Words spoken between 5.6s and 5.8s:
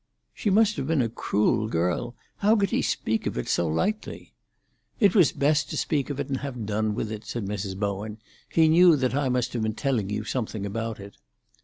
to